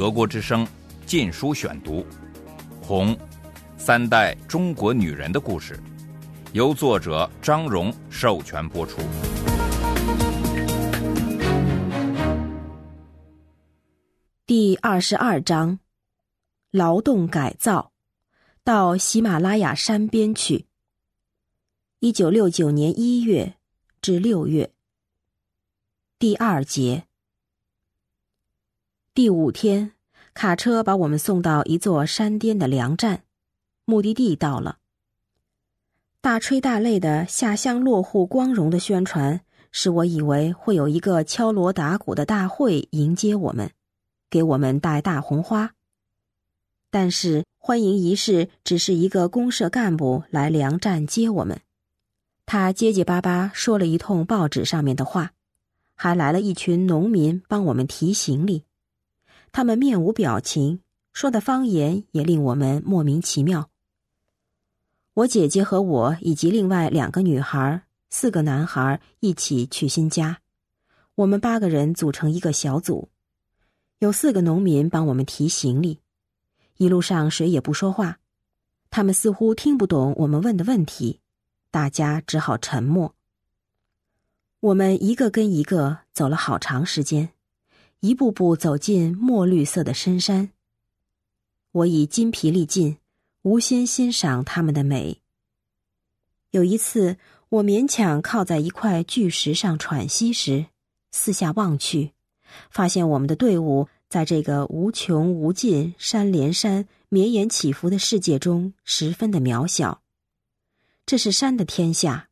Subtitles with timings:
[0.00, 0.64] 德国之声
[1.04, 1.96] 《禁书选读》，
[2.82, 3.14] 《红》，
[3.76, 5.78] 三代中国女人的故事，
[6.54, 9.02] 由作者张荣授权播出。
[14.46, 15.78] 第二十二章：
[16.70, 17.92] 劳动改造，
[18.64, 20.64] 到喜马拉雅山边去。
[21.98, 23.56] 一九六九年一月
[24.00, 24.72] 至六月。
[26.18, 27.09] 第二节。
[29.12, 29.90] 第五天，
[30.34, 33.24] 卡车把我们送到一座山巅的粮站，
[33.84, 34.78] 目的地到了。
[36.20, 39.40] 大吹大擂的下乡落户光荣的宣传，
[39.72, 43.72] 使我以为会有一个敲锣打鼓的大会迎接我们，
[44.30, 45.72] 给我们戴大红花。
[46.88, 51.60] 但是欢迎仪式只是一个公社干部来粮站接我们，
[52.46, 55.32] 他结结巴巴说了一通报纸上面的话，
[55.96, 58.62] 还来了一群农民帮我们提行李。
[59.52, 60.80] 他们面无表情，
[61.12, 63.68] 说的方言也令我们莫名其妙。
[65.14, 70.38] 我姐姐和我以及另外两个女孩、四个男孩一起去新家，
[71.16, 73.08] 我们八个人组成一个小组，
[73.98, 75.98] 有四个农民帮我们提行李。
[76.76, 78.18] 一路上谁也不说话，
[78.88, 81.20] 他们似乎听不懂我们问的问题，
[81.70, 83.14] 大家只好沉默。
[84.60, 87.30] 我们一个跟一个走了好长时间。
[88.00, 90.50] 一步步走进墨绿色的深山。
[91.72, 92.96] 我已筋疲力尽，
[93.42, 95.20] 无心欣赏它们的美。
[96.50, 97.16] 有一次，
[97.50, 100.66] 我勉强靠在一块巨石上喘息时，
[101.12, 102.12] 四下望去，
[102.70, 110.02] 发现我们的队伍在这个无穷无尽、山连山、绵延起伏的世界中十分的渺小。
[111.04, 112.30] 这是山的天下，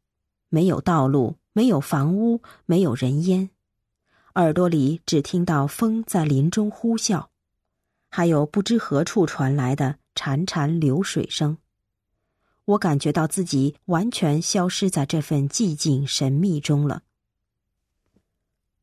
[0.49, 3.51] 没有道路，没有房屋，没有人烟。
[4.39, 7.27] 耳朵里只听到风在林中呼啸，
[8.09, 11.59] 还有不知何处传来的潺潺流水声。
[12.65, 17.03] 我感觉到自己完全消失在这份寂静神秘中了。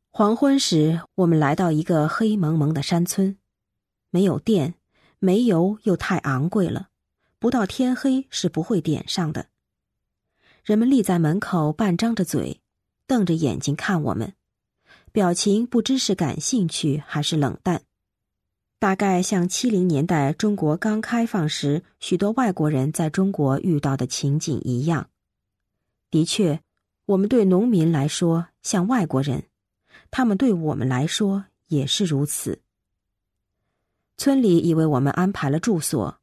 [0.10, 3.38] 黄昏时，我们来到一个黑蒙蒙的山村，
[4.10, 4.74] 没有电，
[5.20, 6.90] 煤油又太昂贵了，
[7.40, 9.48] 不到天黑是不会点上的。
[10.66, 12.60] 人们立在门口，半张着嘴，
[13.08, 14.34] 瞪着眼睛看我们。
[15.16, 17.84] 表情不知是感兴趣还是冷淡，
[18.80, 25.10] 大概像七零年代中国刚开放时许多外国人在中国遇到的情景一样。
[26.12, 26.60] 的确，
[27.06, 29.46] 我们对农民来说像外国人，
[30.12, 32.60] 他们对我们来说也是如此。
[34.18, 36.20] 村里已为我们安排了住所，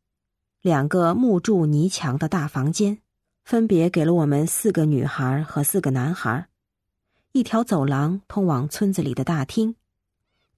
[0.60, 2.98] 两个木柱泥墙的大房间，
[3.42, 6.46] 分别给了我们四个女孩和四个男孩。
[7.32, 9.74] 一条走廊通往村子里的大厅，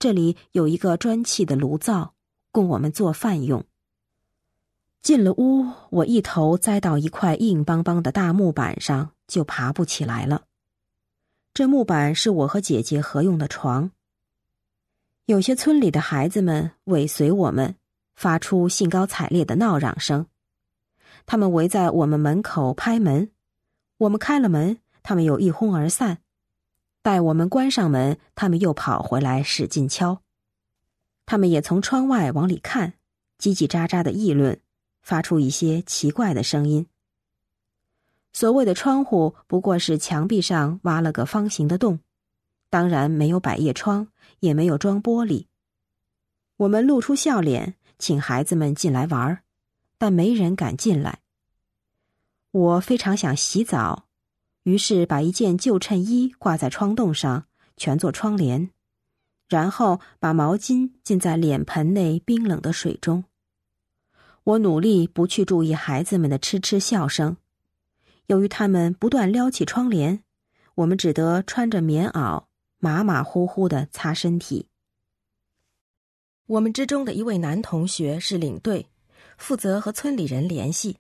[0.01, 2.15] 这里有一个砖砌的炉灶，
[2.51, 3.65] 供我们做饭用。
[5.01, 10.47] 进了屋，我一头栽到一块硬邦邦的大木板上，就爬不起来了。
[11.53, 13.93] 这木板是我和姐姐合用的床。
[15.27, 17.77] 有些村里的孩子们尾随我们，
[18.17, 20.27] 发出兴高采烈的闹嚷声。
[21.25, 23.31] 他们围在我们门口拍门，
[23.99, 26.19] 我们开了门，他们又一哄而散。
[27.05, 30.23] 待我们关上门，他们又跑回来使劲敲。
[31.27, 32.95] 他们也从窗外往里看，
[33.39, 34.59] 叽叽喳喳的议论，
[35.03, 36.87] 发出一些奇怪的声音。
[38.33, 42.01] 所谓的窗户不过是墙壁上挖了个方形的洞，
[42.71, 44.09] 当然没有百叶窗，
[44.41, 45.45] 也没有装玻璃。
[46.57, 49.43] 我们露出笑脸，请孩子们进来玩儿，
[49.99, 51.21] 但没人敢进来。
[52.51, 54.04] 我非常想洗澡。
[54.65, 58.71] 于是把一件旧衬衣挂在窗洞上，全做窗帘，
[59.49, 63.25] 然后把毛巾浸在脸盆内冰冷的水中。
[64.43, 67.37] 我努力不去注意孩子们的嗤嗤笑声，
[68.27, 70.23] 由于他们不断撩起窗帘，
[70.75, 72.45] 我们只得穿着棉袄，
[72.79, 74.69] 马马虎虎的擦身体。
[76.47, 78.87] 我们之中的一位男同学是领队，
[79.39, 80.99] 负责和村里人联系，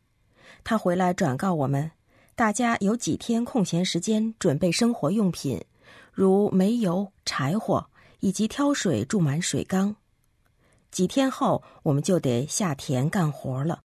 [0.62, 1.90] 他回来转告我们。
[2.36, 5.64] 大家有几天空闲时间准备生活用品，
[6.12, 7.86] 如煤油、柴火，
[8.19, 9.94] 以及挑水注满水缸。
[10.90, 13.82] 几天后，我们就得下田干活了。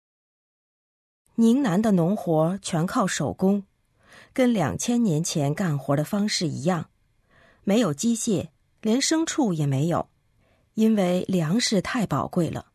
[1.35, 3.63] 宁南的农活全靠手工，
[4.31, 6.89] 跟两千年前干活的方式一样，
[7.65, 8.47] 没有机械，
[8.81, 10.07] 连牲畜也没有，
[10.75, 12.67] 因为粮食太宝贵了。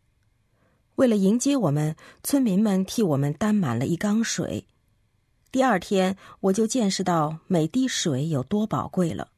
[0.96, 4.66] 为了迎接我们，村民们替我们担满了一缸水。
[5.52, 9.28] 第二天，我就见识到每滴水有多宝贵了。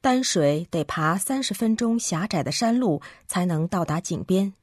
[0.00, 4.54] 担水得爬三十分钟狭窄的山路才能到达井边，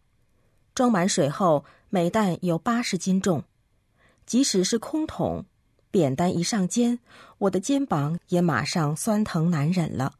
[0.74, 3.44] 装满水后每担有八十斤重，
[4.25, 5.44] 即使是空桶，
[5.92, 7.00] 扁担一上肩，
[7.39, 10.13] 我的肩膀也马上酸疼难忍了。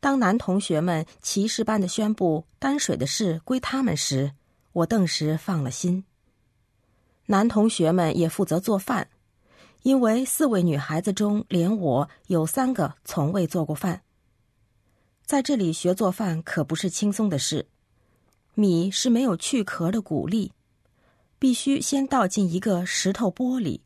[0.00, 4.32] 当男同学们骑士般的宣布担水的事归他们时，
[4.72, 6.04] 我顿时放了心。
[7.26, 9.08] 男同学们也负责做饭。
[9.82, 14.02] 因为四位女孩子中，连我有三个从未做过饭。
[15.24, 17.68] 在这里学做饭可不是轻松的事。
[18.54, 20.50] 米是没有去壳的谷粒，
[21.38, 23.82] 必须先倒进一个石头钵里，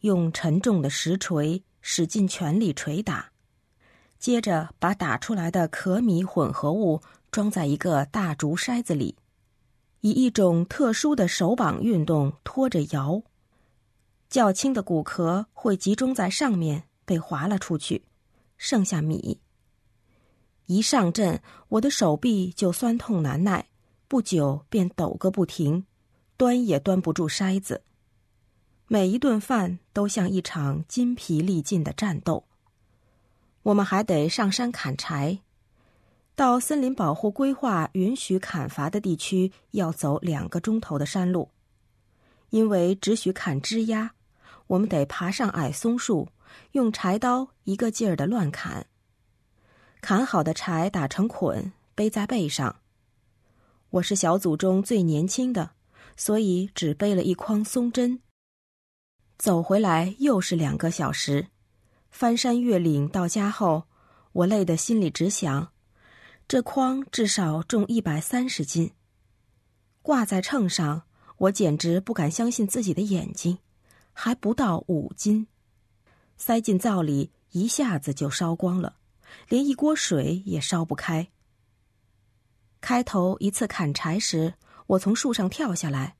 [0.00, 3.30] 用沉重的石锤使尽全力捶打，
[4.18, 7.00] 接着把打出来的壳米混合物
[7.30, 9.14] 装在一个大竹筛子里，
[10.04, 13.22] 以一种特殊的手绑运动拖着摇。
[14.28, 18.04] 较轻的骨壳会集中在上面，被划了出去，
[18.58, 19.40] 剩下米。
[20.66, 21.40] 一上阵，
[21.70, 23.70] 我的手臂就酸痛难耐，
[24.06, 25.86] 不久便抖个不停，
[26.36, 27.80] 端也端不住筛子。
[28.86, 32.44] 每一顿饭都像一场筋疲力尽的战斗。
[33.62, 35.38] 我们还得上山砍柴，
[36.36, 41.50] 到森林保护规划允许砍伐的地区要走两个钟头的山路，
[42.50, 44.14] 因为只许砍枝丫。
[44.66, 46.28] 我们得爬上矮松树，
[46.72, 48.86] 用柴刀一个劲儿的乱砍。
[50.00, 52.80] 砍好的柴打成捆，背在背上。
[53.90, 55.70] 我是小组中最年轻的，
[56.16, 58.20] 所以只背了一筐松针。
[59.38, 61.48] 走回来又是两个小时，
[62.10, 63.84] 翻山越岭到家后，
[64.32, 65.70] 我累得心里直想：
[66.46, 68.92] 这筐至少重一百三十斤。
[70.02, 71.02] 挂在秤上，
[71.38, 73.58] 我简直不敢相信自己的眼睛。
[74.16, 75.48] 还不到五斤，
[76.36, 78.98] 塞进灶里一下子就烧光了，
[79.48, 81.32] 连一锅水也烧不开。
[82.80, 84.54] 开头一次砍柴时，
[84.86, 86.14] 我从树上跳下来，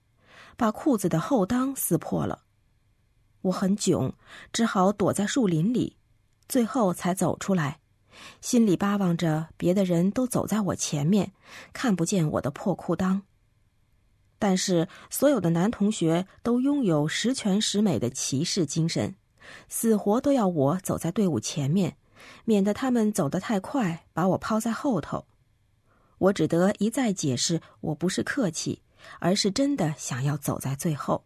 [0.56, 2.42] 把裤子的后裆撕破了。
[3.42, 4.12] 我很囧，
[4.52, 5.96] 只好躲在树林里，
[6.48, 7.78] 最后才走出来，
[8.40, 11.32] 心里巴望着别的人都走在我前面，
[11.72, 13.22] 看不见我的破裤裆。
[14.38, 19.14] 但是，所有的男同学都拥有十全十美的骑士精神，
[19.68, 21.96] 死活都要我走在队伍前面，
[22.44, 25.26] 免得他们走得太快，把我抛在后头。
[26.18, 28.82] 我只得一再解释，我不是客气，
[29.18, 31.24] 而是真的想要走在最后。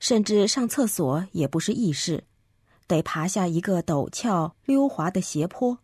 [0.00, 2.24] 甚至上厕所也不是易事，
[2.86, 5.78] 得爬下一个陡峭溜滑的斜坡。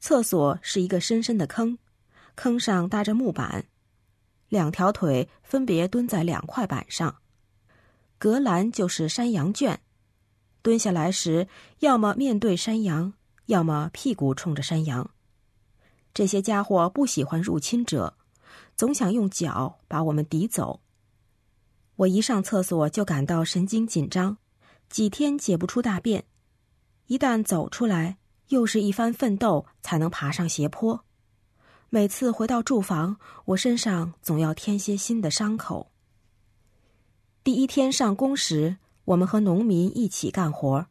[0.00, 1.78] 厕所是一个深深的坑，
[2.34, 3.66] 坑上搭着木板。
[4.48, 7.16] 两条腿分别蹲在两块板上，
[8.18, 9.80] 隔栏就是山羊圈。
[10.60, 11.48] 蹲下来时，
[11.78, 13.14] 要么面对山羊，
[13.46, 15.10] 要么屁股冲着山羊。
[16.12, 18.16] 这些家伙不喜欢入侵者，
[18.76, 20.80] 总想用脚把我们抵走。
[21.96, 24.36] 我一上厕所就感到神经紧张，
[24.92, 26.22] 几天解不出大便。
[27.06, 28.18] 一旦走出来，
[28.48, 31.02] 又是一番奋斗才能爬上斜坡。
[31.88, 33.16] 每次回到住房，
[33.46, 35.90] 我身上总要添些新的伤口。
[37.42, 40.86] 第一天上工时，我们和农民一起干活。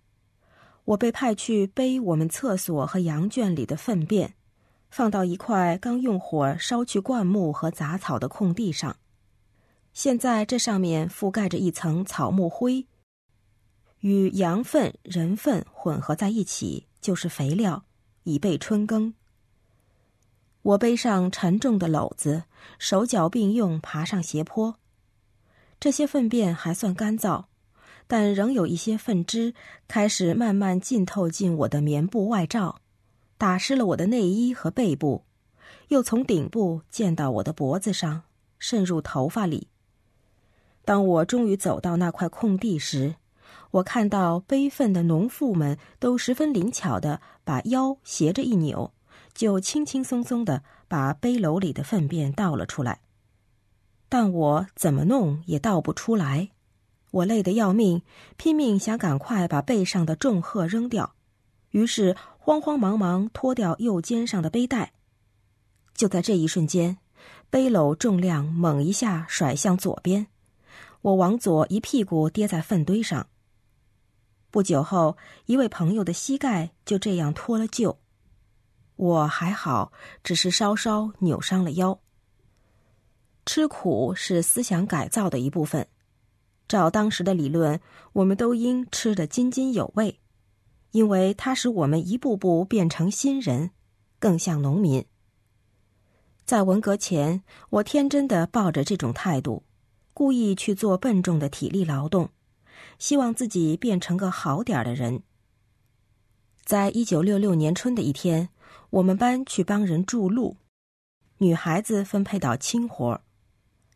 [0.86, 4.34] 我被派去背我们厕所和羊圈里的粪便，
[4.90, 8.98] 放到一块刚用火烧去灌木和杂草的空地上。
[9.94, 12.88] 现在这上面覆盖着一层草木灰，
[14.02, 17.84] 与羊粪、人粪混合在一起，就是肥料，
[18.24, 19.14] 以备春耕。
[20.64, 22.44] 我背上沉重的篓子，
[22.78, 24.76] 手脚并用爬上斜坡。
[25.80, 27.46] 这些粪便还算干燥，
[28.08, 29.56] 但仍有一些粪汁
[29.88, 32.82] 开始慢慢浸透进我的棉布外罩，
[33.38, 35.24] 打湿了我的内衣和背部，
[35.88, 38.24] 又从顶部溅到我的脖子上，
[38.60, 39.68] 渗入头发里。
[40.86, 43.16] 当我终于走到那块空地时，
[43.72, 48.94] 我看到悲愤的农妇们都十分灵巧的把腰斜着一扭。
[49.34, 53.00] 就轻轻松松的把背篓里的粪便倒了出来，
[54.10, 56.50] 但我怎么弄也倒不出来，
[57.12, 58.02] 我累得要命，
[58.36, 61.16] 拼命想赶快把背上的重荷扔掉，
[61.70, 64.92] 于是慌慌忙忙脱掉右肩上的背带。
[65.96, 66.98] 就在这一瞬间，
[67.50, 70.28] 背篓重量猛一下甩向左边，
[71.04, 73.28] 我往左一屁股跌在粪堆上。
[74.52, 77.96] 不久后，一位朋友的膝盖就这样脱了臼。
[78.98, 79.94] 我还好，
[80.24, 81.98] 只是稍稍扭伤了腰。
[83.46, 85.88] 吃苦是思想改造的一部分，
[86.68, 87.80] 照当时的理论，
[88.12, 90.20] 我们都应吃得津津有味。
[90.92, 93.72] 因为它使我们一步步变成新人，
[94.20, 95.06] 更像农民。
[96.44, 99.64] 在文革前，我天真的抱着这种态度，
[100.14, 102.30] 故意去做笨重的体力劳动，
[103.00, 105.24] 希望自己变成个好点儿的人。
[106.64, 108.50] 在一九六六年春的一天，
[108.92, 110.58] 我们班去帮人筑路，
[111.40, 113.22] 女孩子分配到轻活，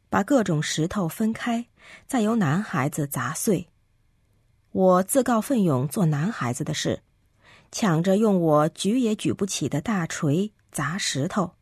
[0.10, 1.68] 把各种石头分开，
[2.08, 3.68] 再由男孩子砸碎。
[4.72, 7.02] 我自告奋勇做男孩子的事，
[7.72, 11.54] 抢着用我举也举不起的大锤砸石头。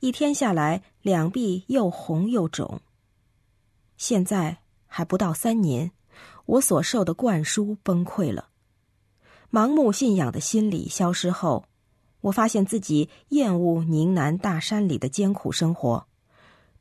[0.00, 2.80] 一天下来，两臂又红又肿。
[3.96, 5.92] 现在还不到三年，
[6.52, 8.50] 我所受的灌输崩溃了。
[9.50, 11.64] 盲目信仰的心理消失后，
[12.20, 16.06] 我发现自己厌恶宁南大山里的艰苦生活，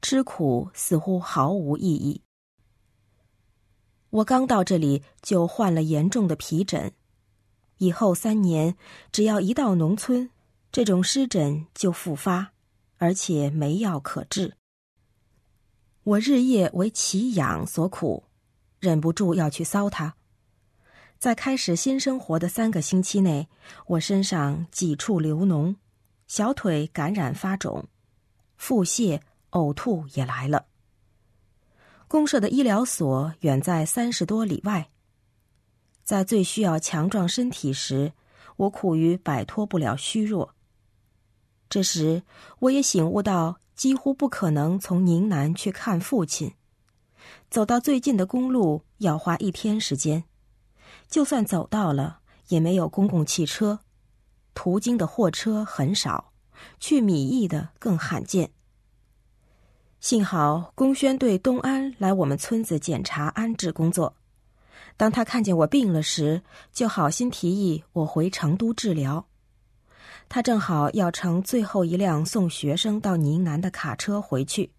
[0.01, 2.21] 吃苦似乎毫无意义。
[4.09, 6.91] 我刚到这里就患了严重的皮疹，
[7.77, 8.75] 以后三年
[9.13, 10.29] 只要一到农村，
[10.69, 12.51] 这种湿疹就复发，
[12.97, 14.57] 而且没药可治。
[16.03, 18.25] 我日夜为其痒所苦，
[18.81, 20.15] 忍不住要去搔他。
[21.19, 23.47] 在开始新生活的三个星期内，
[23.85, 25.75] 我身上几处流脓，
[26.27, 27.87] 小腿感染发肿，
[28.57, 29.21] 腹泻、
[29.51, 30.65] 呕吐也来了。
[32.07, 34.89] 公社的医疗所远在三十多里外，
[36.03, 38.13] 在最需要强壮身体时，
[38.57, 40.55] 我苦于摆脱不了虚弱。
[41.69, 42.23] 这时，
[42.59, 46.53] 我也醒悟到，几乎不可能从宁南去看父亲。
[47.49, 50.23] 走到最近的公路要花一天时间，
[51.09, 53.79] 就算走到了，也没有公共汽车，
[54.53, 56.31] 途经的货车很少，
[56.79, 58.51] 去米易的更罕见。
[59.99, 64.15] 幸好龚宣对东安来我们村子检查安置工作，
[64.97, 66.41] 当他看见我病了时，
[66.73, 69.27] 就好心提议我回成都治疗。
[70.27, 74.71] 他正好要乘最后一辆送学生到宁南的卡车回去。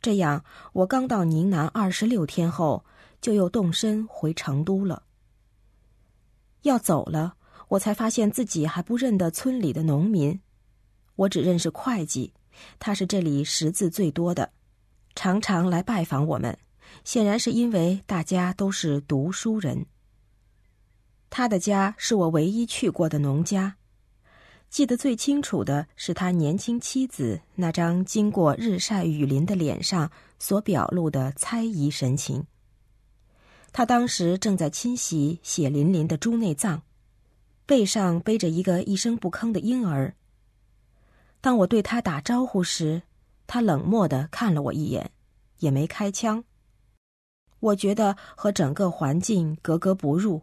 [0.00, 2.84] 这样，我刚到宁南二十六天后，
[3.20, 5.02] 就又动身回成都了。
[6.62, 7.34] 要走了，
[7.68, 10.40] 我才发现自己还不认得村里的农民，
[11.16, 12.32] 我只认识会计。
[12.78, 14.50] 他是这里识字最多的，
[15.14, 16.58] 常常来拜访我们，
[17.04, 19.86] 显然是因为大家都是读书人。
[21.30, 23.77] 他的家是我唯一去过的农家，
[24.70, 32.46] 记得最清楚的是他年轻妻子那张经过日晒雨淋的脸上所表露的猜疑神情。
[33.72, 36.82] 他当时正在清洗血淋淋的猪内脏，
[37.66, 40.14] 背上背着一个一声不吭的婴儿。
[41.40, 43.02] 当我对他打招呼时，
[43.46, 45.10] 他冷漠的看了我一眼，
[45.58, 46.44] 也没开枪。
[47.60, 50.42] 我觉得和整个环境格格不入，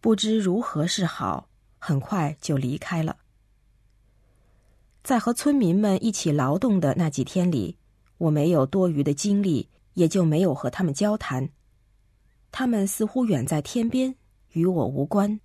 [0.00, 3.16] 不知如何是好，很快就离开了。
[5.06, 7.78] 在和村民们一起劳动的那几天里，
[8.18, 11.48] 我没有多余的精力，也就没有和他们交谈。
[12.50, 14.16] 他们似乎远在天边，
[14.54, 15.38] 与我无关。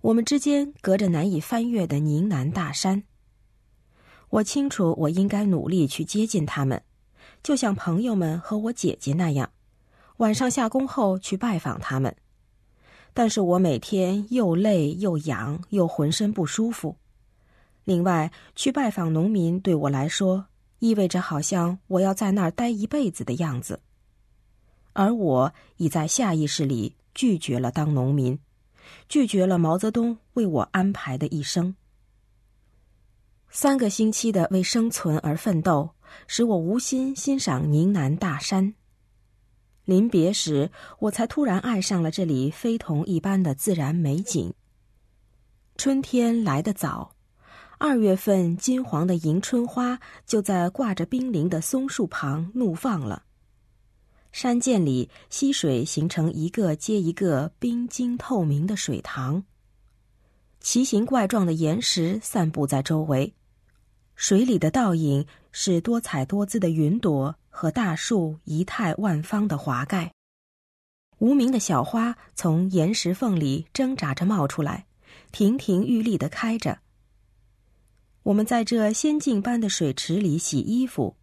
[0.00, 3.02] 我们之间隔着难以翻越的宁南大山。
[4.30, 6.82] 我清楚，我应该努力去接近他们，
[7.42, 9.52] 就像朋友们和我姐姐那样，
[10.16, 12.16] 晚上下工后去拜访他们。
[13.12, 16.96] 但是我每天又累又痒又浑身不舒服。
[17.84, 20.46] 另外，去拜访农民对我来说，
[20.78, 23.80] 意味着好像我要在那儿待一辈子的样子。
[24.92, 28.38] 而我已在下意识里拒绝了当农民，
[29.08, 31.74] 拒绝了毛泽东为我安排的一生。
[33.48, 35.90] 三个星期的为生存而奋斗，
[36.26, 38.74] 使我无心欣赏宁南大山。
[39.84, 40.70] 临别时，
[41.00, 44.54] 我才突然爱上了这里非同一般的自然美景。
[45.76, 47.12] 春天来得早，
[47.84, 53.24] 二月份金黄的迎春花就在挂着冰凌的松树旁怒放了。
[54.30, 59.42] 山涧里溪水形成一个接一个冰晶透明的水塘，
[60.60, 63.34] 奇形怪状的岩石散布在周围。
[64.14, 70.12] 水里的倒影是多彩多姿的云朵和大树仪态万方的华盖。
[71.18, 74.86] 无名的小花从岩石缝里挣扎着冒出来，
[75.32, 76.78] 亭亭玉立的开着。
[78.24, 81.16] 我们在这仙境般的水池里洗衣服，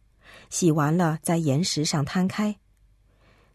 [0.49, 2.57] 洗完了在岩石上摊开。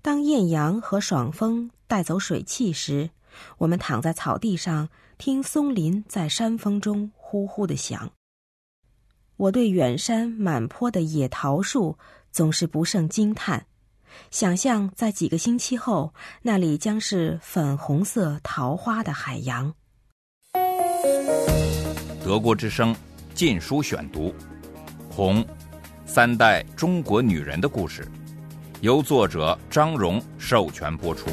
[0.00, 3.10] 当艳阳和爽风带走水汽时，
[3.58, 8.10] 我们躺在草地上，听松林在山峰中呼呼的响。
[9.36, 11.98] 我对远山满坡的野桃树
[12.30, 13.66] 总是不胜惊叹，
[14.30, 19.74] 想象在几个星期后，那里将是粉红色桃花的海洋。
[22.24, 22.94] 德国之声
[23.34, 24.28] 《禁书选读》，
[25.10, 25.42] 《红》，
[26.06, 28.06] 三代中国女人的故事，
[28.80, 31.26] 由作者张荣授权播出。